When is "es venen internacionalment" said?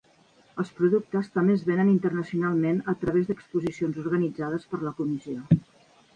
1.57-2.81